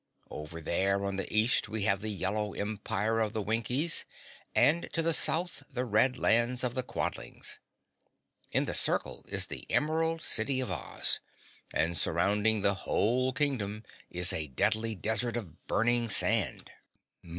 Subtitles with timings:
[0.31, 4.03] Over there on the east, we have the Yellow empire of the Winkies
[4.55, 7.59] and to the south the red lands of the Quadlings.
[8.49, 11.19] In the circle is the Emerald City of Oz,
[11.71, 16.71] and surrounding the whole Kingdom is a deadly desert of burning sand."